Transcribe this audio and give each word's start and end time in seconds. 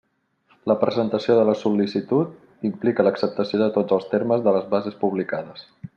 La 0.71 0.75
presentació 0.83 1.35
de 1.39 1.43
la 1.49 1.53
sol·licitud 1.59 2.65
implica 2.71 3.07
l'acceptació 3.07 3.61
de 3.63 3.69
tots 3.77 3.97
els 3.99 4.11
termes 4.15 4.43
de 4.49 4.55
les 4.59 4.67
bases 4.73 4.97
publicades. 5.05 5.69